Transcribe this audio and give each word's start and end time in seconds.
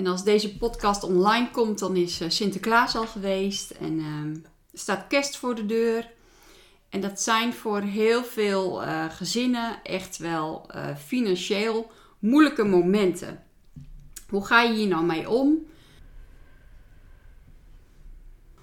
En 0.00 0.06
als 0.06 0.24
deze 0.24 0.56
podcast 0.56 1.02
online 1.02 1.50
komt, 1.50 1.78
dan 1.78 1.96
is 1.96 2.20
eh, 2.20 2.28
Sinterklaas 2.28 2.96
al 2.96 3.06
geweest 3.06 3.70
en 3.70 3.98
uh, 3.98 4.36
staat 4.72 5.06
kerst 5.06 5.36
voor 5.36 5.54
de 5.54 5.66
deur. 5.66 6.10
En 6.88 7.00
dat 7.00 7.20
zijn 7.20 7.52
voor 7.52 7.80
heel 7.80 8.24
veel 8.24 8.82
uh, 8.82 9.04
gezinnen 9.10 9.82
echt 9.82 10.16
wel 10.16 10.70
uh, 10.74 10.96
financieel 10.96 11.90
moeilijke 12.18 12.64
momenten. 12.64 13.42
Hoe 14.28 14.46
ga 14.46 14.62
je 14.62 14.74
hier 14.74 14.88
nou 14.88 15.04
mee 15.04 15.30
om? 15.30 15.66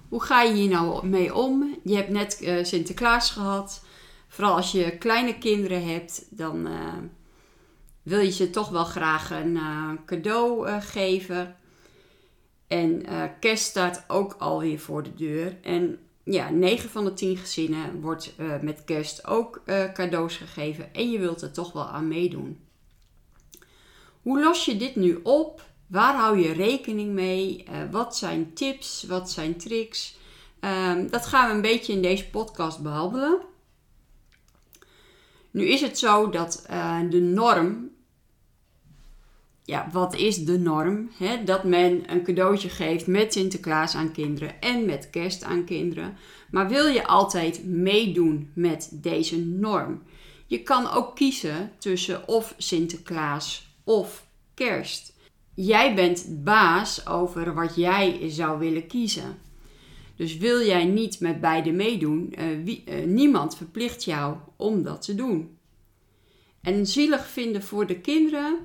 Hoe 0.08 0.22
ga 0.22 0.42
je 0.42 0.52
hier 0.52 0.68
nou 0.68 1.06
mee 1.06 1.34
om? 1.34 1.78
Je 1.84 1.96
hebt 1.96 2.10
net 2.10 2.60
Sinterklaas 2.62 3.30
gehad. 3.30 3.84
Vooral 4.28 4.56
als 4.56 4.72
je 4.72 4.98
kleine 4.98 5.38
kinderen 5.38 5.84
hebt, 5.84 6.26
dan 6.30 6.68
wil 8.08 8.20
je 8.20 8.30
ze 8.30 8.50
toch 8.50 8.68
wel 8.68 8.84
graag 8.84 9.30
een 9.30 9.54
uh, 9.54 9.90
cadeau 10.06 10.68
uh, 10.68 10.76
geven. 10.80 11.56
En 12.66 13.02
uh, 13.10 13.22
kerst 13.40 13.64
staat 13.64 14.04
ook 14.08 14.36
alweer 14.38 14.80
voor 14.80 15.02
de 15.02 15.14
deur. 15.14 15.56
En 15.62 15.98
ja, 16.24 16.50
9 16.50 16.90
van 16.90 17.04
de 17.04 17.12
10 17.12 17.36
gezinnen 17.36 18.00
wordt 18.00 18.32
met 18.60 18.84
kerst 18.84 19.26
ook 19.26 19.62
cadeaus 19.94 20.36
gegeven. 20.36 20.94
En 20.94 21.10
je 21.10 21.18
wilt 21.18 21.42
er 21.42 21.52
toch 21.52 21.72
wel 21.72 21.86
aan 21.86 22.08
meedoen. 22.08 22.60
Hoe 24.22 24.40
los 24.40 24.64
je 24.64 24.76
dit 24.76 24.96
nu 24.96 25.20
op? 25.22 25.62
Waar 25.86 26.14
hou 26.14 26.38
je 26.38 26.52
rekening 26.52 27.12
mee? 27.12 27.64
wat 27.90 28.16
zijn 28.16 28.54
tips? 28.54 29.02
Wat 29.02 29.30
zijn 29.30 29.56
tricks? 29.56 30.16
Um, 30.60 31.10
dat 31.10 31.26
gaan 31.26 31.48
we 31.48 31.54
een 31.54 31.60
beetje 31.60 31.92
in 31.92 32.02
deze 32.02 32.30
podcast 32.30 32.82
behandelen. 32.82 33.40
Nu 35.50 35.64
is 35.64 35.80
het 35.80 35.98
zo 35.98 36.30
dat 36.30 36.64
de 37.10 37.20
norm 37.20 37.90
ja, 39.68 39.88
wat 39.92 40.16
is 40.16 40.44
de 40.44 40.58
norm? 40.58 41.10
Hè? 41.18 41.44
Dat 41.44 41.64
men 41.64 42.12
een 42.12 42.22
cadeautje 42.22 42.68
geeft 42.68 43.06
met 43.06 43.32
Sinterklaas 43.32 43.94
aan 43.94 44.12
kinderen 44.12 44.60
en 44.60 44.86
met 44.86 45.10
kerst 45.10 45.42
aan 45.42 45.64
kinderen. 45.64 46.16
Maar 46.50 46.68
wil 46.68 46.86
je 46.86 47.06
altijd 47.06 47.64
meedoen 47.64 48.50
met 48.54 48.88
deze 48.92 49.38
norm? 49.38 50.02
Je 50.46 50.62
kan 50.62 50.90
ook 50.90 51.16
kiezen 51.16 51.72
tussen 51.78 52.28
of 52.28 52.54
Sinterklaas 52.58 53.76
of 53.84 54.26
kerst. 54.54 55.12
Jij 55.54 55.94
bent 55.94 56.44
baas 56.44 57.06
over 57.06 57.54
wat 57.54 57.76
jij 57.76 58.28
zou 58.28 58.58
willen 58.58 58.86
kiezen. 58.86 59.38
Dus 60.16 60.36
wil 60.36 60.66
jij 60.66 60.84
niet 60.84 61.20
met 61.20 61.40
beide 61.40 61.72
meedoen, 61.72 62.34
uh, 62.38 62.44
wie, 62.64 62.84
uh, 62.86 63.06
niemand 63.06 63.56
verplicht 63.56 64.04
jou 64.04 64.36
om 64.56 64.82
dat 64.82 65.02
te 65.02 65.14
doen. 65.14 65.58
En 66.60 66.86
zielig 66.86 67.26
vinden 67.26 67.62
voor 67.62 67.86
de 67.86 68.00
kinderen, 68.00 68.58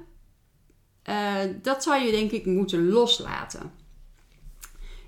uh, 1.10 1.36
dat 1.62 1.84
zou 1.84 2.04
je 2.04 2.12
denk 2.12 2.32
ik 2.32 2.46
moeten 2.46 2.88
loslaten. 2.88 3.72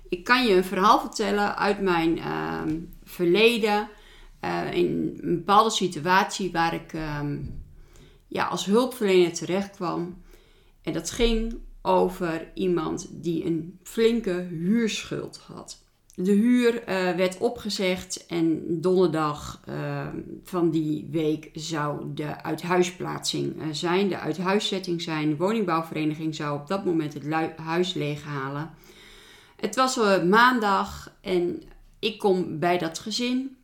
Ik 0.08 0.24
kan 0.24 0.46
je 0.46 0.54
een 0.54 0.64
verhaal 0.64 1.00
vertellen 1.00 1.56
uit 1.56 1.80
mijn 1.80 2.16
uh, 2.18 2.62
verleden. 3.04 3.88
Uh, 4.44 4.72
in 4.72 5.18
een 5.22 5.36
bepaalde 5.36 5.70
situatie 5.70 6.52
waar 6.52 6.74
ik 6.74 6.92
ehm, 6.92 7.38
ja, 8.26 8.44
als 8.44 8.64
hulpverlener 8.64 9.32
terecht 9.32 9.70
kwam. 9.70 10.22
En 10.82 10.92
dat 10.92 11.10
ging 11.10 11.58
over 11.82 12.50
iemand 12.54 13.08
die 13.10 13.44
een 13.44 13.78
flinke 13.82 14.46
huurschuld 14.50 15.36
had. 15.36 15.84
De 16.18 16.32
huur 16.32 16.74
uh, 16.74 16.84
werd 17.16 17.38
opgezegd 17.38 18.26
en 18.26 18.62
donderdag 18.80 19.60
uh, 19.68 20.06
van 20.44 20.70
die 20.70 21.08
week 21.10 21.50
zou 21.52 22.14
de 22.14 22.42
uithuisplaatsing 22.42 23.62
uh, 23.62 23.66
zijn, 23.70 24.08
de 24.08 24.18
uithuiszetting 24.18 25.02
zijn. 25.02 25.28
De 25.28 25.36
woningbouwvereniging 25.36 26.34
zou 26.34 26.60
op 26.60 26.66
dat 26.66 26.84
moment 26.84 27.14
het 27.14 27.56
huis 27.56 27.94
leeghalen. 27.94 28.70
Het 29.56 29.74
was 29.74 29.96
maandag 30.24 31.16
en 31.20 31.62
ik 31.98 32.18
kom 32.18 32.58
bij 32.58 32.78
dat 32.78 32.98
gezin 32.98 33.56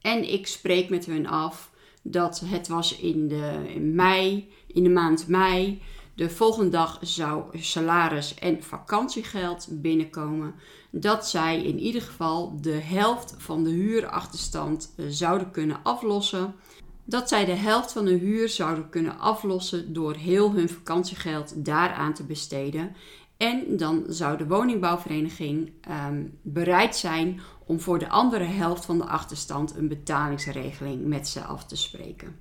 en 0.00 0.32
ik 0.32 0.46
spreek 0.46 0.90
met 0.90 1.06
hun 1.06 1.26
af 1.26 1.70
dat 2.02 2.42
het 2.44 2.68
was 2.68 2.98
in, 2.98 3.28
de, 3.28 3.72
in 3.74 3.94
mei, 3.94 4.50
in 4.66 4.82
de 4.82 4.90
maand 4.90 5.28
mei. 5.28 5.82
De 6.14 6.30
volgende 6.30 6.70
dag 6.70 6.98
zou 7.00 7.58
salaris 7.58 8.34
en 8.34 8.62
vakantiegeld 8.62 9.68
binnenkomen. 9.70 10.54
Dat 10.90 11.28
zij 11.28 11.62
in 11.62 11.78
ieder 11.78 12.02
geval 12.02 12.60
de 12.60 12.80
helft 12.80 13.34
van 13.38 13.64
de 13.64 13.70
huurachterstand 13.70 14.94
eh, 14.96 15.06
zouden 15.08 15.50
kunnen 15.50 15.80
aflossen. 15.82 16.54
Dat 17.04 17.28
zij 17.28 17.44
de 17.44 17.54
helft 17.54 17.92
van 17.92 18.04
de 18.04 18.14
huur 18.14 18.48
zouden 18.48 18.88
kunnen 18.88 19.18
aflossen 19.18 19.92
door 19.92 20.14
heel 20.14 20.52
hun 20.52 20.68
vakantiegeld 20.68 21.64
daaraan 21.64 22.14
te 22.14 22.24
besteden. 22.24 22.96
En 23.36 23.76
dan 23.76 24.04
zou 24.08 24.36
de 24.36 24.46
woningbouwvereniging 24.46 25.72
um, 26.08 26.38
bereid 26.42 26.96
zijn 26.96 27.40
om 27.66 27.80
voor 27.80 27.98
de 27.98 28.08
andere 28.08 28.44
helft 28.44 28.84
van 28.84 28.98
de 28.98 29.04
achterstand 29.04 29.76
een 29.76 29.88
betalingsregeling 29.88 31.06
met 31.06 31.28
ze 31.28 31.40
af 31.40 31.66
te 31.66 31.76
spreken. 31.76 32.36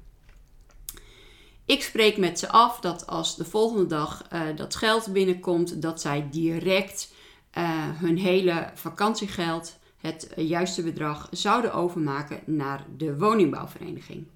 Ik 1.71 1.83
spreek 1.83 2.17
met 2.17 2.39
ze 2.39 2.49
af 2.49 2.79
dat 2.79 3.07
als 3.07 3.35
de 3.35 3.45
volgende 3.45 3.85
dag 3.85 4.27
uh, 4.33 4.41
dat 4.55 4.75
geld 4.75 5.13
binnenkomt, 5.13 5.81
dat 5.81 6.01
zij 6.01 6.27
direct 6.31 7.13
uh, 7.57 7.63
hun 7.99 8.17
hele 8.17 8.69
vakantiegeld, 8.73 9.79
het 9.97 10.31
juiste 10.35 10.83
bedrag, 10.83 11.27
zouden 11.31 11.73
overmaken 11.73 12.39
naar 12.45 12.85
de 12.97 13.17
woningbouwvereniging. 13.17 14.27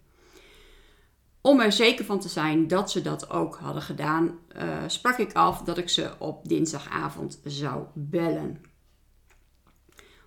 Om 1.41 1.59
er 1.59 1.72
zeker 1.72 2.06
van 2.06 2.19
te 2.19 2.29
zijn 2.29 2.68
dat 2.68 2.91
ze 2.91 3.01
dat 3.01 3.29
ook 3.29 3.56
hadden 3.56 3.81
gedaan, 3.81 4.40
uh, 4.57 4.84
sprak 4.88 5.17
ik 5.17 5.34
af 5.34 5.62
dat 5.62 5.78
ik 5.78 5.90
ze 5.90 6.12
op 6.19 6.47
dinsdagavond 6.47 7.40
zou 7.44 7.84
bellen. 7.94 8.62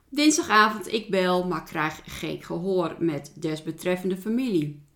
Dinsdagavond 0.08 0.92
ik 0.92 1.10
bel, 1.10 1.46
maar 1.46 1.64
krijg 1.64 2.00
geen 2.04 2.42
gehoor 2.42 2.96
met 2.98 3.32
desbetreffende 3.34 4.16
familie. 4.16 4.86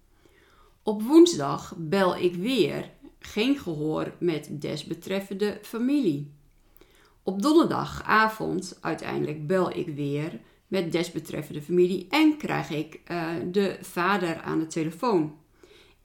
Op 0.82 1.02
woensdag 1.02 1.74
bel 1.76 2.16
ik 2.16 2.34
weer, 2.34 2.90
geen 3.18 3.58
gehoor 3.58 4.12
met 4.18 4.48
desbetreffende 4.50 5.58
familie. 5.62 6.32
Op 7.22 7.42
donderdagavond 7.42 8.78
uiteindelijk 8.80 9.46
bel 9.46 9.76
ik 9.76 9.88
weer 9.88 10.40
met 10.66 10.92
desbetreffende 10.92 11.62
familie 11.62 12.06
en 12.10 12.36
krijg 12.36 12.70
ik 12.70 13.00
uh, 13.10 13.28
de 13.50 13.78
vader 13.80 14.40
aan 14.40 14.58
de 14.58 14.66
telefoon. 14.66 15.36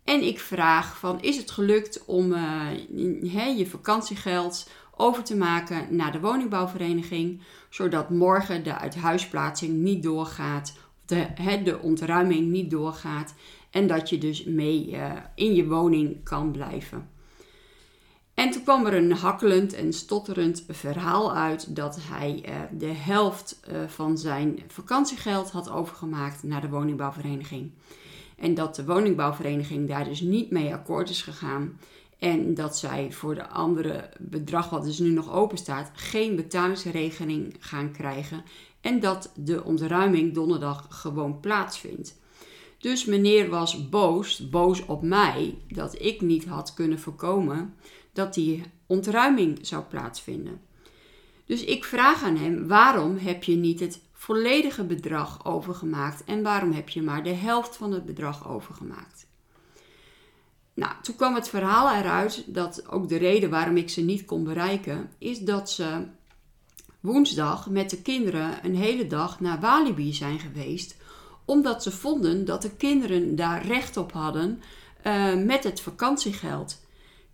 En 0.03 0.23
ik 0.23 0.39
vraag 0.39 0.97
van 0.97 1.21
is 1.21 1.37
het 1.37 1.51
gelukt 1.51 2.05
om 2.05 2.31
uh, 2.31 3.57
je 3.57 3.65
vakantiegeld 3.67 4.69
over 4.95 5.23
te 5.23 5.35
maken 5.35 5.95
naar 5.95 6.11
de 6.11 6.19
woningbouwvereniging, 6.19 7.41
zodat 7.69 8.09
morgen 8.09 8.63
de 8.63 8.77
uithuisplaatsing 8.77 9.73
niet 9.73 10.03
doorgaat, 10.03 10.73
de, 11.07 11.61
de 11.63 11.79
ontruiming 11.79 12.51
niet 12.51 12.71
doorgaat 12.71 13.33
en 13.69 13.87
dat 13.87 14.09
je 14.09 14.17
dus 14.17 14.43
mee 14.43 14.89
uh, 14.91 15.11
in 15.35 15.55
je 15.55 15.67
woning 15.67 16.23
kan 16.23 16.51
blijven. 16.51 17.09
En 18.33 18.51
toen 18.51 18.63
kwam 18.63 18.85
er 18.85 18.93
een 18.93 19.11
hakkelend 19.11 19.73
en 19.73 19.93
stotterend 19.93 20.65
verhaal 20.67 21.35
uit 21.35 21.75
dat 21.75 21.97
hij 22.01 22.43
uh, 22.45 22.55
de 22.79 22.93
helft 22.93 23.59
uh, 23.71 23.87
van 23.87 24.17
zijn 24.17 24.59
vakantiegeld 24.67 25.51
had 25.51 25.69
overgemaakt 25.69 26.43
naar 26.43 26.61
de 26.61 26.69
woningbouwvereniging. 26.69 27.71
En 28.37 28.53
dat 28.53 28.75
de 28.75 28.85
woningbouwvereniging 28.85 29.87
daar 29.87 30.03
dus 30.03 30.21
niet 30.21 30.51
mee 30.51 30.73
akkoord 30.73 31.09
is 31.09 31.21
gegaan. 31.21 31.79
En 32.19 32.53
dat 32.53 32.77
zij 32.77 33.11
voor 33.11 33.35
de 33.35 33.47
andere 33.47 34.09
bedrag, 34.19 34.69
wat 34.69 34.83
dus 34.83 34.99
nu 34.99 35.09
nog 35.09 35.31
open 35.31 35.57
staat, 35.57 35.91
geen 35.93 36.35
betalingsregeling 36.35 37.55
gaan 37.59 37.91
krijgen. 37.91 38.43
En 38.81 38.99
dat 38.99 39.31
de 39.35 39.63
ontruiming 39.63 40.33
donderdag 40.33 40.85
gewoon 40.89 41.39
plaatsvindt. 41.39 42.19
Dus 42.77 43.05
meneer 43.05 43.49
was 43.49 43.89
boos, 43.89 44.49
boos 44.49 44.85
op 44.85 45.01
mij, 45.01 45.57
dat 45.67 46.01
ik 46.01 46.21
niet 46.21 46.45
had 46.45 46.73
kunnen 46.73 46.99
voorkomen 46.99 47.73
dat 48.13 48.33
die 48.33 48.63
ontruiming 48.85 49.59
zou 49.61 49.83
plaatsvinden. 49.83 50.61
Dus 51.45 51.63
ik 51.63 51.83
vraag 51.85 52.23
aan 52.23 52.35
hem: 52.35 52.67
waarom 52.67 53.17
heb 53.17 53.43
je 53.43 53.55
niet 53.55 53.79
het 53.79 54.01
volledige 54.13 54.83
bedrag 54.83 55.45
overgemaakt 55.45 56.23
en 56.23 56.43
waarom 56.43 56.71
heb 56.71 56.89
je 56.89 57.01
maar 57.01 57.23
de 57.23 57.33
helft 57.33 57.75
van 57.75 57.91
het 57.91 58.05
bedrag 58.05 58.49
overgemaakt? 58.49 59.26
Nou, 60.77 60.93
toen 61.01 61.15
kwam 61.15 61.35
het 61.35 61.49
verhaal 61.49 61.95
eruit 61.95 62.43
dat 62.53 62.89
ook 62.89 63.09
de 63.09 63.17
reden 63.17 63.49
waarom 63.49 63.77
ik 63.77 63.89
ze 63.89 64.01
niet 64.01 64.25
kon 64.25 64.43
bereiken, 64.43 65.09
is 65.17 65.39
dat 65.39 65.71
ze 65.71 66.05
woensdag 66.99 67.69
met 67.69 67.89
de 67.89 68.01
kinderen 68.01 68.65
een 68.65 68.75
hele 68.75 69.07
dag 69.07 69.39
naar 69.39 69.59
Walibi 69.59 70.13
zijn 70.13 70.39
geweest, 70.39 70.95
omdat 71.45 71.83
ze 71.83 71.91
vonden 71.91 72.45
dat 72.45 72.61
de 72.61 72.75
kinderen 72.75 73.35
daar 73.35 73.65
recht 73.65 73.97
op 73.97 74.11
hadden 74.11 74.61
uh, 75.03 75.35
met 75.35 75.63
het 75.63 75.81
vakantiegeld. 75.81 76.81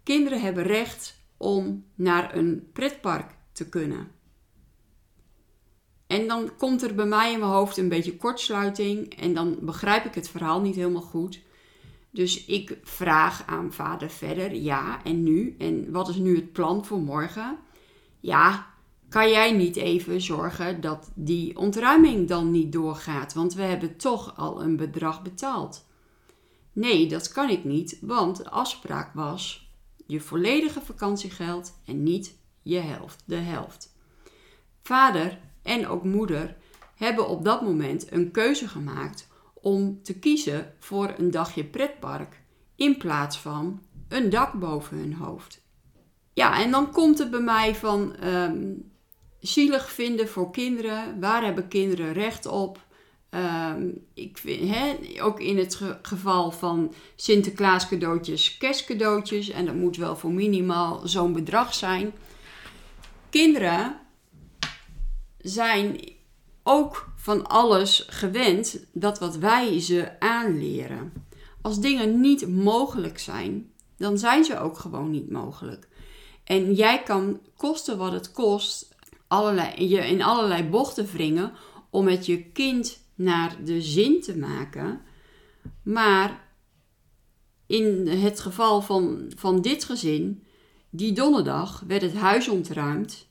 Kinderen 0.03 0.41
hebben 0.41 0.63
recht 0.63 1.15
om 1.37 1.85
naar 1.95 2.35
een 2.35 2.69
pretpark 2.73 3.35
te 3.51 3.69
kunnen. 3.69 4.07
En 6.07 6.27
dan 6.27 6.55
komt 6.57 6.81
er 6.81 6.95
bij 6.95 7.05
mij 7.05 7.31
in 7.31 7.39
mijn 7.39 7.51
hoofd 7.51 7.77
een 7.77 7.89
beetje 7.89 8.17
kortsluiting 8.17 9.15
en 9.15 9.33
dan 9.33 9.57
begrijp 9.61 10.05
ik 10.05 10.15
het 10.15 10.29
verhaal 10.29 10.61
niet 10.61 10.75
helemaal 10.75 11.01
goed. 11.01 11.41
Dus 12.13 12.45
ik 12.45 12.77
vraag 12.83 13.43
aan 13.45 13.73
vader 13.73 14.09
verder, 14.09 14.55
ja, 14.55 15.03
en 15.03 15.23
nu? 15.23 15.55
En 15.57 15.91
wat 15.91 16.09
is 16.09 16.15
nu 16.15 16.35
het 16.35 16.51
plan 16.51 16.85
voor 16.85 16.99
morgen? 16.99 17.57
Ja, 18.19 18.67
kan 19.09 19.29
jij 19.29 19.51
niet 19.51 19.75
even 19.75 20.21
zorgen 20.21 20.81
dat 20.81 21.11
die 21.15 21.57
ontruiming 21.57 22.27
dan 22.27 22.51
niet 22.51 22.71
doorgaat? 22.71 23.33
Want 23.33 23.53
we 23.53 23.61
hebben 23.61 23.97
toch 23.97 24.37
al 24.37 24.61
een 24.61 24.75
bedrag 24.75 25.21
betaald. 25.21 25.85
Nee, 26.73 27.07
dat 27.07 27.31
kan 27.31 27.49
ik 27.49 27.63
niet, 27.63 27.97
want 28.01 28.37
de 28.37 28.49
afspraak 28.49 29.13
was 29.13 29.71
je 30.07 30.19
volledige 30.19 30.81
vakantiegeld 30.81 31.73
en 31.85 32.03
niet 32.03 32.35
je 32.61 32.79
helft, 32.79 33.23
de 33.25 33.35
helft. 33.35 33.95
Vader 34.81 35.39
en 35.61 35.87
ook 35.87 36.03
moeder 36.03 36.55
hebben 36.95 37.27
op 37.27 37.43
dat 37.43 37.61
moment 37.61 38.11
een 38.11 38.31
keuze 38.31 38.67
gemaakt 38.67 39.31
om 39.63 39.99
te 40.03 40.19
kiezen 40.19 40.73
voor 40.79 41.13
een 41.17 41.31
dagje 41.31 41.63
pretpark 41.63 42.41
in 42.75 42.97
plaats 42.97 43.37
van 43.37 43.81
een 44.07 44.29
dak 44.29 44.53
boven 44.53 44.97
hun 44.97 45.13
hoofd. 45.13 45.61
Ja, 46.33 46.61
en 46.61 46.71
dan 46.71 46.91
komt 46.91 47.19
het 47.19 47.31
bij 47.31 47.41
mij 47.41 47.75
van 47.75 48.15
um, 48.23 48.91
zielig 49.39 49.91
vinden 49.91 50.27
voor 50.29 50.51
kinderen. 50.51 51.19
Waar 51.19 51.43
hebben 51.43 51.67
kinderen 51.67 52.13
recht 52.13 52.45
op? 52.45 52.85
Ehm, 53.29 53.89
ik 54.13 54.41
ook 55.21 55.39
in 55.39 55.57
het 55.57 55.81
geval 56.01 56.51
van 56.51 56.93
Sinterklaas 57.15 57.87
cadeautjes, 57.87 58.57
kerstcadeautjes. 58.57 59.49
En 59.49 59.65
dat 59.65 59.75
moet 59.75 59.97
wel 59.97 60.15
voor 60.15 60.31
minimaal 60.31 61.07
zo'n 61.07 61.33
bedrag 61.33 61.73
zijn. 61.73 62.13
Kinderen 63.29 63.99
zijn 65.37 65.99
ook 66.63 67.11
van 67.15 67.47
alles 67.47 68.05
gewend 68.07 68.85
dat 68.93 69.19
wat 69.19 69.37
wij 69.37 69.79
ze 69.79 70.19
aanleren. 70.19 71.13
Als 71.61 71.79
dingen 71.79 72.19
niet 72.19 72.47
mogelijk 72.47 73.19
zijn, 73.19 73.71
dan 73.97 74.17
zijn 74.17 74.43
ze 74.43 74.59
ook 74.59 74.77
gewoon 74.77 75.09
niet 75.09 75.29
mogelijk. 75.29 75.87
En 76.43 76.73
jij 76.73 77.03
kan 77.03 77.39
kosten 77.57 77.97
wat 77.97 78.11
het 78.11 78.31
kost, 78.31 78.95
allerlei, 79.27 79.87
je 79.87 79.97
in 80.07 80.21
allerlei 80.21 80.63
bochten 80.63 81.05
wringen 81.05 81.51
om 81.89 82.03
met 82.03 82.25
je 82.25 82.43
kind 82.51 82.99
naar 83.15 83.63
de 83.63 83.81
zin 83.81 84.21
te 84.21 84.37
maken. 84.37 85.01
Maar 85.83 86.51
in 87.65 88.07
het 88.07 88.39
geval 88.39 88.81
van, 88.81 89.31
van 89.35 89.61
dit 89.61 89.83
gezin, 89.83 90.43
die 90.89 91.13
donderdag 91.13 91.83
werd 91.87 92.01
het 92.01 92.15
huis 92.15 92.47
ontruimd. 92.47 93.27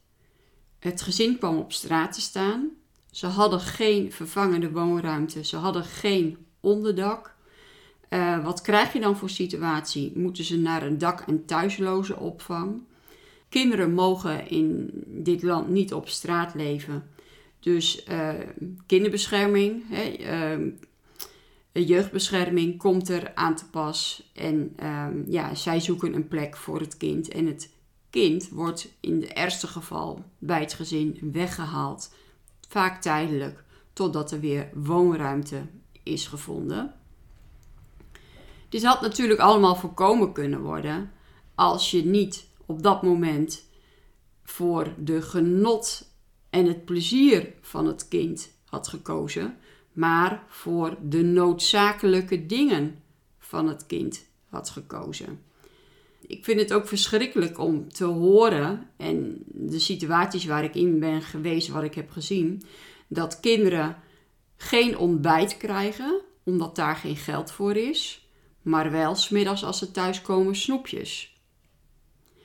Het 0.79 1.03
gezin 1.03 1.39
kwam 1.39 1.59
op 1.59 1.73
straat 1.73 2.13
te 2.13 2.21
staan. 2.21 2.71
Ze 3.13 3.27
hadden 3.27 3.61
geen 3.61 4.13
vervangende 4.13 4.71
woonruimte. 4.71 5.45
Ze 5.45 5.57
hadden 5.57 5.85
geen 5.85 6.37
onderdak. 6.61 7.35
Uh, 8.11 8.45
wat 8.45 8.61
krijg 8.61 8.93
je 8.93 9.01
dan 9.01 9.17
voor 9.17 9.31
situatie? 9.31 10.13
Moeten 10.15 10.45
ze 10.45 10.59
naar 10.59 10.83
een 10.83 10.99
dak- 10.99 11.25
en 11.27 11.45
thuisloze 11.45 12.17
opvang? 12.17 12.83
Kinderen 13.49 13.95
mogen 13.95 14.49
in 14.49 14.91
dit 15.07 15.43
land 15.43 15.69
niet 15.69 15.95
op 15.95 16.09
straat 16.09 16.55
leven. 16.55 17.11
Dus 17.61 18.07
uh, 18.11 18.31
kinderbescherming, 18.87 19.83
hè, 19.89 20.17
uh, 20.53 21.87
jeugdbescherming 21.87 22.79
komt 22.79 23.09
er 23.09 23.35
aan 23.35 23.55
te 23.55 23.69
pas. 23.71 24.31
En 24.35 24.73
ehm, 24.77 25.23
ja, 25.27 25.55
zij 25.55 25.81
zoeken 25.81 26.15
een 26.15 26.29
plek 26.29 26.57
voor 26.57 26.81
het 26.81 26.97
kind. 26.97 27.29
En 27.29 27.47
het 27.47 27.71
kind 28.11 28.49
wordt 28.49 28.89
in 29.01 29.21
het 29.21 29.33
ergste 29.33 29.67
geval 29.67 30.25
bij 30.39 30.61
het 30.61 30.73
gezin 30.73 31.19
weggehaald. 31.33 32.11
Vaak 32.73 33.03
tijdelijk, 33.03 33.65
totdat 33.93 34.31
er 34.31 34.41
weer 34.41 34.71
woonruimte 34.75 35.67
is 36.03 36.27
gevonden. 36.27 36.95
Dit 38.69 38.85
had 38.85 39.01
natuurlijk 39.01 39.41
allemaal 39.41 39.77
voorkomen 39.77 40.33
kunnen 40.33 40.61
worden 40.61 41.13
als 41.55 41.91
je 41.91 42.05
niet 42.05 42.47
op 42.67 42.83
dat 42.83 43.03
moment 43.03 43.65
voor 44.43 44.95
de 44.99 45.23
genot 45.23 46.09
en 46.51 46.67
het 46.67 46.85
plezier 46.85 47.53
van 47.61 47.87
het 47.87 48.09
kind 48.09 48.53
had 48.65 48.89
gekozen, 48.89 49.57
maar 49.93 50.45
voor 50.49 50.97
de 51.03 51.23
noodzakelijke 51.23 52.47
dingen 52.47 53.03
van 53.39 53.69
het 53.69 53.87
kind 53.87 54.27
had 54.49 54.71
gekozen. 54.71 55.43
Ik 56.33 56.45
vind 56.45 56.61
het 56.61 56.73
ook 56.73 56.89
verschrikkelijk 56.89 57.59
om 57.59 57.93
te 57.93 58.05
horen 58.05 58.89
en 58.97 59.43
de 59.47 59.79
situaties 59.79 60.45
waar 60.45 60.65
ik 60.65 60.75
in 60.75 60.99
ben 60.99 61.23
geweest, 61.23 61.69
wat 61.69 61.83
ik 61.83 61.95
heb 61.95 62.11
gezien, 62.11 62.63
dat 63.09 63.41
kinderen 63.41 63.97
geen 64.57 64.99
ontbijt 64.99 65.57
krijgen 65.57 66.21
omdat 66.45 66.77
daar 66.77 66.97
geen 66.97 67.17
geld 67.17 67.51
voor 67.51 67.77
is, 67.77 68.29
maar 68.63 68.91
wel 68.91 69.15
smiddags 69.15 69.65
als 69.65 69.79
ze 69.79 69.91
thuiskomen 69.91 70.57
snoepjes. 70.57 71.37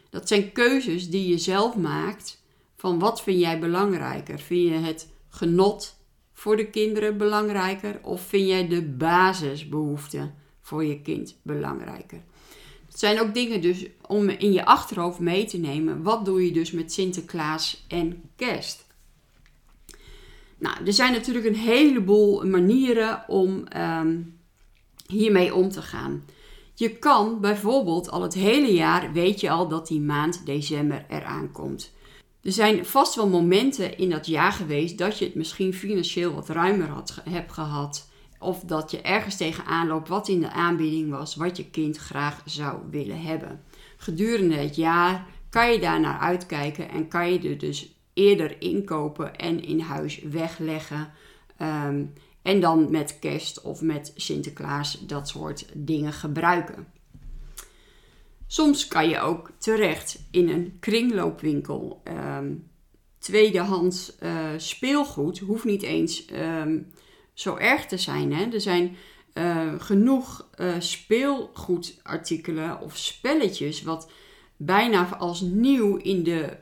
Dat 0.10 0.28
zijn 0.28 0.52
keuzes 0.52 1.10
die 1.10 1.28
je 1.28 1.38
zelf 1.38 1.76
maakt 1.76 2.44
van 2.76 3.00
wat 3.00 3.22
vind 3.22 3.40
jij 3.40 3.60
belangrijker? 3.60 4.40
Vind 4.40 4.70
je 4.70 4.76
het 4.76 5.10
genot 5.30 6.00
voor 6.34 6.58
de 6.58 6.70
kinderen 6.70 7.18
belangrijker 7.18 8.00
of 8.04 8.22
vind 8.22 8.48
jij 8.48 8.68
de 8.68 8.84
basisbehoeften 8.84 10.36
voor 10.62 10.86
je 10.86 11.02
kind 11.02 11.36
belangrijker? 11.42 12.24
Zijn 12.98 13.20
ook 13.20 13.34
dingen 13.34 13.62
dus 13.62 13.86
om 14.08 14.30
in 14.30 14.54
je 14.54 14.66
achterhoofd 14.66 15.20
mee 15.20 15.46
te 15.46 15.58
nemen. 15.58 16.04
Wat 16.04 16.26
doe 16.26 16.46
je 16.46 16.52
dus 16.52 16.72
met 16.72 16.94
Sinterklaas 16.94 17.86
en 17.88 18.22
kerst? 18.36 18.86
Nou, 20.58 20.86
er 20.86 20.94
zijn 20.94 21.12
natuurlijk 21.12 21.46
een 21.46 21.56
heleboel 21.56 22.46
manieren 22.46 23.24
om 23.28 23.64
um, 23.78 24.40
hiermee 25.08 25.56
om 25.56 25.70
te 25.70 25.82
gaan. 25.82 26.26
Je 26.74 26.98
kan 26.98 27.42
bijvoorbeeld 27.42 28.10
al 28.10 28.22
het 28.22 28.34
hele 28.34 28.74
jaar 28.74 29.14
weet 29.14 29.40
je 29.40 29.50
al 29.50 29.68
dat 29.68 29.88
die 29.88 30.02
maand 30.02 30.46
december 30.46 31.06
eraan 31.10 31.52
komt. 31.52 31.94
Er 32.42 32.52
zijn 32.52 32.86
vast 32.86 33.16
wel 33.16 33.30
momenten 33.30 33.98
in 33.98 34.10
dat 34.10 34.28
jaar 34.28 34.52
geweest 34.52 34.98
dat 34.98 35.20
je 35.20 35.26
het 35.26 35.36
misschien 35.36 35.74
financieel 35.74 36.34
wat 36.34 36.50
ruimer 36.50 36.88
had, 36.88 37.22
hebt 37.30 37.52
gehad. 37.52 38.10
Of 38.40 38.60
dat 38.60 38.92
je 38.92 39.02
ergens 39.02 39.38
tegenaan 39.38 39.88
loopt 39.88 40.08
wat 40.08 40.28
in 40.28 40.40
de 40.40 40.52
aanbieding 40.52 41.10
was, 41.10 41.36
wat 41.36 41.58
je 41.58 41.70
kind 41.70 41.98
graag 41.98 42.42
zou 42.46 42.78
willen 42.90 43.22
hebben. 43.22 43.62
Gedurende 43.98 44.56
het 44.56 44.76
jaar 44.76 45.28
kan 45.50 45.72
je 45.72 45.80
daar 45.80 46.00
naar 46.00 46.20
uitkijken 46.20 46.90
en 46.90 47.08
kan 47.08 47.34
je 47.34 47.50
er 47.50 47.58
dus 47.58 47.96
eerder 48.14 48.62
inkopen 48.62 49.36
en 49.36 49.64
in 49.64 49.80
huis 49.80 50.22
wegleggen. 50.22 51.12
Ehm, 51.58 52.04
en 52.42 52.60
dan 52.60 52.92
met 52.92 53.20
kerst 53.20 53.62
of 53.62 53.82
met 53.82 54.12
Sinterklaas 54.16 55.06
dat 55.06 55.28
soort 55.28 55.66
dingen 55.74 56.14
gebruiken. 56.14 56.88
Soms 58.48 58.88
kan 58.88 59.10
je 59.10 59.20
ook 59.20 59.52
terecht 59.58 60.20
in 60.32 60.50
een 60.50 60.78
kringloopwinkel. 60.80 62.02
Um, 62.38 62.68
tweedehands 63.20 64.16
uh, 64.24 64.48
speelgoed 64.58 65.40
hoeft 65.40 65.64
niet 65.64 65.82
eens 65.84 66.26
um, 66.32 66.92
zo 67.38 67.56
erg 67.56 67.86
te 67.86 67.98
zijn. 67.98 68.34
Hè? 68.34 68.52
Er 68.52 68.62
zijn 68.62 68.96
uh, 69.34 69.74
genoeg 69.78 70.48
uh, 70.60 70.74
speelgoedartikelen 70.80 72.82
of 72.82 72.98
spelletjes 72.98 73.82
wat 73.82 74.12
bijna 74.56 75.16
als 75.16 75.42
nieuw 75.42 75.96
in 75.96 76.24
de 76.24 76.58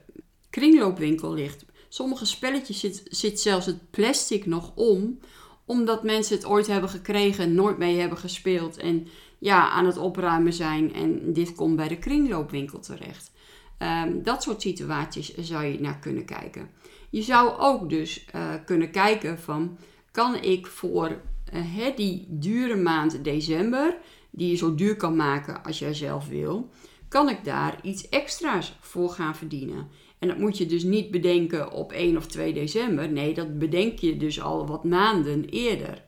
kringloopwinkel 0.49 1.33
ligt. 1.33 1.65
Sommige 1.89 2.25
spelletjes 2.25 2.79
zit, 2.79 3.03
zit 3.09 3.39
zelfs 3.39 3.65
het 3.65 3.91
plastic 3.91 4.45
nog 4.45 4.71
om, 4.75 5.19
omdat 5.65 6.03
mensen 6.03 6.35
het 6.35 6.45
ooit 6.45 6.67
hebben 6.67 6.89
gekregen, 6.89 7.55
nooit 7.55 7.77
mee 7.77 7.99
hebben 7.99 8.17
gespeeld 8.17 8.77
en 8.77 9.07
ja, 9.39 9.69
aan 9.69 9.85
het 9.85 9.97
opruimen 9.97 10.53
zijn 10.53 10.93
en 10.93 11.33
dit 11.33 11.55
komt 11.55 11.75
bij 11.75 11.87
de 11.87 11.97
kringloopwinkel 11.97 12.79
terecht. 12.79 13.31
Um, 13.79 14.23
dat 14.23 14.43
soort 14.43 14.61
situaties 14.61 15.35
zou 15.35 15.65
je 15.65 15.79
naar 15.79 15.99
kunnen 15.99 16.25
kijken. 16.25 16.69
Je 17.09 17.21
zou 17.21 17.59
ook 17.59 17.89
dus 17.89 18.25
uh, 18.35 18.53
kunnen 18.65 18.91
kijken 18.91 19.39
van, 19.39 19.77
kan 20.15 20.41
ik 20.41 20.67
voor 20.67 21.21
uh, 21.53 21.95
die 21.95 22.27
dure 22.29 22.75
maand 22.75 23.23
december, 23.23 23.97
die 24.31 24.49
je 24.49 24.55
zo 24.55 24.75
duur 24.75 24.95
kan 24.95 25.15
maken 25.15 25.63
als 25.63 25.79
jij 25.79 25.93
zelf 25.93 26.27
wil, 26.27 26.69
kan 27.07 27.29
ik 27.29 27.43
daar 27.43 27.79
iets 27.81 28.09
extra's 28.09 28.77
voor 28.79 29.09
gaan 29.09 29.35
verdienen. 29.35 29.87
En 30.19 30.27
dat 30.27 30.37
moet 30.37 30.57
je 30.57 30.65
dus 30.65 30.83
niet 30.83 31.11
bedenken 31.11 31.71
op 31.71 31.91
1 31.91 32.17
of 32.17 32.27
2 32.27 32.53
december. 32.53 33.09
Nee, 33.09 33.33
dat 33.33 33.59
bedenk 33.59 33.99
je 33.99 34.17
dus 34.17 34.41
al 34.41 34.67
wat 34.67 34.83
maanden 34.83 35.45
eerder. 35.45 36.03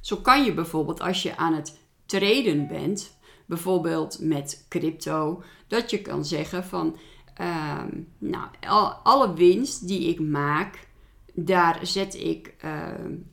Zo 0.00 0.16
kan 0.16 0.44
je 0.44 0.54
bijvoorbeeld 0.54 1.00
als 1.00 1.22
je 1.22 1.36
aan 1.36 1.54
het 1.54 1.78
treden 2.06 2.66
bent, 2.66 3.18
bijvoorbeeld 3.46 4.18
met 4.20 4.66
crypto, 4.68 5.42
dat 5.68 5.90
je 5.90 6.02
kan 6.02 6.24
zeggen 6.24 6.64
van, 6.64 6.96
ehm, 7.34 7.88
nou, 8.18 8.48
alle 9.02 9.34
winst 9.34 9.88
die 9.88 10.08
ik 10.08 10.20
maak, 10.20 10.92
daar 11.34 11.86
zet 11.86 12.14
ik 12.14 12.54
uh, 12.64 12.88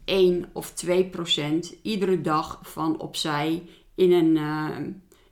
1 0.05 0.49
of 0.53 0.73
2 0.73 1.05
procent 1.05 1.73
iedere 1.81 2.21
dag 2.21 2.59
van 2.61 2.99
opzij 2.99 3.63
in 3.95 4.11
een, 4.11 4.35
uh, 4.35 4.77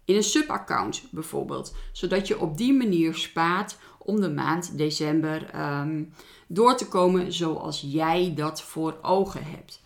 in 0.05 0.15
een 0.15 0.23
subaccount 0.23 1.03
bijvoorbeeld. 1.11 1.75
Zodat 1.91 2.27
je 2.27 2.39
op 2.39 2.57
die 2.57 2.73
manier 2.73 3.15
spaart 3.15 3.77
om 3.97 4.21
de 4.21 4.29
maand 4.29 4.77
december 4.77 5.59
um, 5.81 6.13
door 6.47 6.77
te 6.77 6.87
komen 6.87 7.33
zoals 7.33 7.85
jij 7.87 8.33
dat 8.35 8.61
voor 8.61 8.97
ogen 9.01 9.43
hebt. 9.43 9.81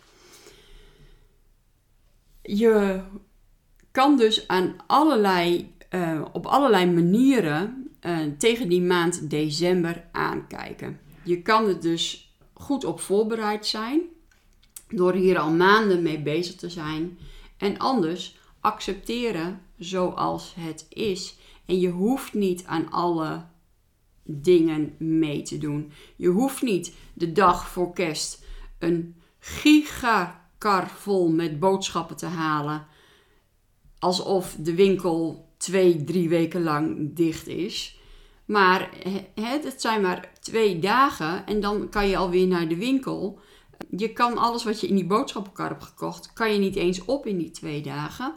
Je 2.42 3.02
kan 3.92 4.18
dus 4.18 4.48
aan 4.48 4.76
allerlei, 4.88 5.76
uh, 5.90 6.22
op 6.32 6.46
allerlei 6.46 6.92
manieren 6.92 7.88
tegen 8.38 8.70
die 8.70 8.82
maand 8.82 9.30
december 9.30 10.04
aankijken. 10.12 11.00
Je 11.24 11.42
kan 11.42 11.68
het 11.68 11.82
dus 11.82 12.33
goed 12.54 12.86
op 12.86 13.00
voorbereid 13.00 13.66
zijn 13.66 14.02
door 14.96 15.14
hier 15.14 15.40
al 15.40 15.52
maanden 15.52 16.02
mee 16.02 16.22
bezig 16.22 16.56
te 16.56 16.70
zijn. 16.70 17.18
En 17.58 17.78
anders 17.78 18.38
accepteren 18.60 19.62
zoals 19.78 20.54
het 20.58 20.86
is. 20.90 21.36
En 21.66 21.80
je 21.80 21.90
hoeft 21.90 22.34
niet 22.34 22.66
aan 22.66 22.92
alle 22.92 23.46
dingen 24.24 24.96
mee 24.98 25.42
te 25.42 25.58
doen. 25.58 25.92
Je 26.16 26.28
hoeft 26.28 26.62
niet 26.62 26.94
de 27.14 27.32
dag 27.32 27.68
voor 27.68 27.94
kerst 27.94 28.46
een 28.80 29.16
gigakar 29.40 30.90
vol 30.90 31.30
met 31.30 31.60
boodschappen 31.60 32.16
te 32.16 32.26
halen. 32.26 32.88
Alsof 34.00 34.56
de 34.60 34.76
winkel 34.76 35.48
twee, 35.58 36.04
drie 36.04 36.30
weken 36.30 36.64
lang 36.64 37.16
dicht 37.16 37.48
is. 37.48 38.00
Maar 38.46 38.90
het 39.36 39.82
zijn 39.82 40.02
maar 40.02 40.32
twee 40.40 40.80
dagen 40.80 41.46
en 41.46 41.60
dan 41.60 41.90
kan 41.90 42.08
je 42.08 42.18
alweer 42.18 42.48
naar 42.48 42.68
de 42.68 42.78
winkel. 42.78 43.40
Je 43.98 44.14
kan 44.14 44.38
alles 44.38 44.64
wat 44.64 44.82
je 44.82 44.88
in 44.88 44.96
die 44.96 45.06
boodschappenkar 45.06 45.70
hebt 45.70 45.84
gekocht, 45.84 46.34
kan 46.34 46.54
je 46.54 46.60
niet 46.60 46.76
eens 46.76 47.06
op 47.06 47.26
in 47.26 47.38
die 47.38 47.52
twee 47.52 47.82
dagen. 47.82 48.34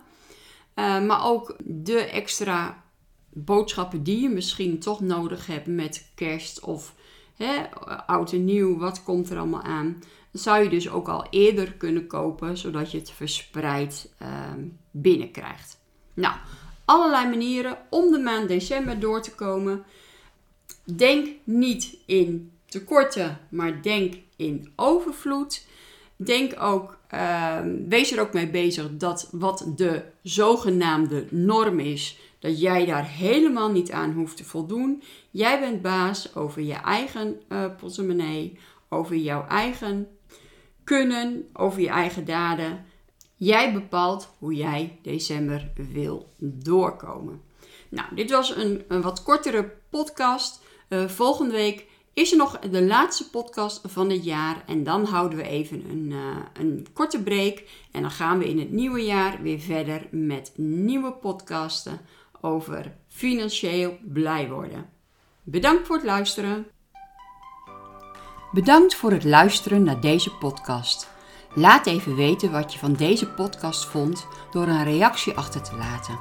Uh, 0.74 1.06
maar 1.06 1.24
ook 1.24 1.56
de 1.64 1.98
extra 1.98 2.84
boodschappen 3.32 4.02
die 4.02 4.20
je 4.20 4.28
misschien 4.28 4.78
toch 4.78 5.00
nodig 5.00 5.46
hebt 5.46 5.66
met 5.66 6.10
kerst 6.14 6.60
of 6.60 6.94
hè, 7.34 7.74
oud 8.06 8.32
en 8.32 8.44
nieuw, 8.44 8.78
wat 8.78 9.02
komt 9.02 9.30
er 9.30 9.38
allemaal 9.38 9.62
aan? 9.62 10.02
Zou 10.32 10.62
je 10.62 10.68
dus 10.68 10.90
ook 10.90 11.08
al 11.08 11.26
eerder 11.30 11.72
kunnen 11.72 12.06
kopen, 12.06 12.56
zodat 12.56 12.90
je 12.90 12.98
het 12.98 13.10
verspreid 13.10 14.12
uh, 14.22 14.28
binnenkrijgt. 14.90 15.80
Nou, 16.14 16.36
allerlei 16.86 17.28
manieren 17.28 17.78
om 17.90 18.12
de 18.12 18.18
maand 18.18 18.48
december 18.48 19.00
door 19.00 19.22
te 19.22 19.34
komen. 19.34 19.84
Denk 20.84 21.28
niet 21.44 21.96
in 22.06 22.52
tekorten, 22.66 23.38
maar 23.48 23.82
denk 23.82 24.14
in 24.36 24.72
overvloed. 24.76 25.66
Denk 26.16 26.62
ook, 26.62 26.98
uh, 27.14 27.58
wees 27.88 28.12
er 28.12 28.20
ook 28.20 28.32
mee 28.32 28.48
bezig 28.48 28.88
dat 28.92 29.28
wat 29.32 29.66
de 29.76 30.02
zogenaamde 30.22 31.26
norm 31.30 31.80
is, 31.80 32.18
dat 32.38 32.60
jij 32.60 32.86
daar 32.86 33.08
helemaal 33.08 33.70
niet 33.70 33.90
aan 33.90 34.12
hoeft 34.12 34.36
te 34.36 34.44
voldoen. 34.44 35.02
Jij 35.30 35.60
bent 35.60 35.82
baas 35.82 36.34
over 36.34 36.62
je 36.62 36.74
eigen 36.74 37.40
uh, 37.48 37.64
portemonnee, 37.76 38.58
over 38.88 39.16
jouw 39.16 39.46
eigen 39.46 40.08
kunnen, 40.84 41.48
over 41.52 41.80
je 41.80 41.88
eigen 41.88 42.24
daden. 42.24 42.84
Jij 43.38 43.72
bepaalt 43.72 44.28
hoe 44.38 44.54
jij 44.54 44.98
december 45.02 45.72
wil 45.74 46.34
doorkomen. 46.38 47.42
Nou, 47.88 48.14
dit 48.14 48.30
was 48.30 48.56
een, 48.56 48.84
een 48.88 49.02
wat 49.02 49.22
kortere 49.22 49.72
podcast. 49.90 50.62
Uh, 50.88 51.08
volgende 51.08 51.52
week 51.52 51.86
is 52.12 52.30
er 52.30 52.36
nog 52.36 52.58
de 52.58 52.82
laatste 52.82 53.30
podcast 53.30 53.80
van 53.84 54.10
het 54.10 54.24
jaar. 54.24 54.62
En 54.66 54.84
dan 54.84 55.04
houden 55.04 55.38
we 55.38 55.44
even 55.44 55.90
een, 55.90 56.10
uh, 56.10 56.36
een 56.52 56.86
korte 56.92 57.22
break. 57.22 57.62
En 57.92 58.02
dan 58.02 58.10
gaan 58.10 58.38
we 58.38 58.48
in 58.48 58.58
het 58.58 58.70
nieuwe 58.70 59.04
jaar 59.04 59.42
weer 59.42 59.60
verder 59.60 60.06
met 60.10 60.52
nieuwe 60.56 61.12
podcasten 61.12 62.00
over 62.40 62.96
financieel 63.08 63.98
blij 64.02 64.48
worden. 64.48 64.88
Bedankt 65.42 65.86
voor 65.86 65.96
het 65.96 66.04
luisteren. 66.04 66.66
Bedankt 68.52 68.94
voor 68.94 69.10
het 69.10 69.24
luisteren 69.24 69.82
naar 69.82 70.00
deze 70.00 70.30
podcast. 70.30 71.14
Laat 71.58 71.86
even 71.86 72.14
weten 72.14 72.52
wat 72.52 72.72
je 72.72 72.78
van 72.78 72.92
deze 72.92 73.26
podcast 73.26 73.84
vond 73.84 74.26
door 74.50 74.66
een 74.66 74.84
reactie 74.84 75.36
achter 75.36 75.62
te 75.62 75.76
laten. 75.76 76.18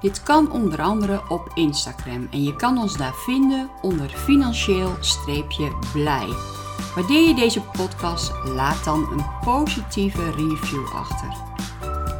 Dit 0.00 0.22
kan 0.22 0.52
onder 0.52 0.82
andere 0.82 1.22
op 1.28 1.50
Instagram 1.54 2.28
en 2.30 2.42
je 2.42 2.56
kan 2.56 2.78
ons 2.78 2.96
daar 2.96 3.14
vinden 3.14 3.70
onder 3.82 4.08
financieel-blij. 4.08 6.28
Waardeer 6.94 7.28
je 7.28 7.34
deze 7.34 7.60
podcast, 7.60 8.32
laat 8.44 8.84
dan 8.84 9.08
een 9.12 9.24
positieve 9.44 10.30
review 10.30 10.86
achter. 10.94 11.28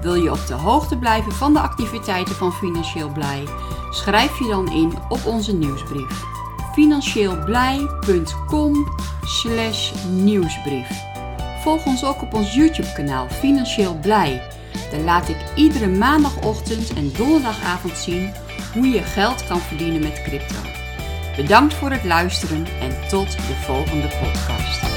Wil 0.02 0.14
je 0.14 0.30
op 0.30 0.46
de 0.46 0.54
hoogte 0.54 0.98
blijven 0.98 1.32
van 1.32 1.52
de 1.52 1.60
activiteiten 1.60 2.34
van 2.34 2.52
Financieel 2.52 3.12
Blij? 3.12 3.44
Schrijf 3.90 4.38
je 4.38 4.46
dan 4.46 4.72
in 4.72 4.92
op 5.08 5.26
onze 5.26 5.56
nieuwsbrief. 5.56 6.22
financieelblij.com 6.72 8.88
nieuwsbrief. 10.10 11.03
Volg 11.64 11.86
ons 11.86 12.04
ook 12.04 12.22
op 12.22 12.34
ons 12.34 12.54
YouTube 12.54 12.92
kanaal 12.92 13.28
Financieel 13.28 13.98
Blij. 14.00 14.42
Daar 14.90 15.00
laat 15.00 15.28
ik 15.28 15.36
iedere 15.54 15.88
maandagochtend 15.88 16.92
en 16.92 17.12
donderdagavond 17.16 17.96
zien 17.96 18.32
hoe 18.72 18.88
je 18.88 19.02
geld 19.02 19.46
kan 19.46 19.60
verdienen 19.60 20.00
met 20.00 20.22
crypto. 20.22 20.60
Bedankt 21.36 21.74
voor 21.74 21.90
het 21.90 22.04
luisteren 22.04 22.66
en 22.80 23.08
tot 23.08 23.32
de 23.32 23.54
volgende 23.66 24.08
podcast. 24.08 24.93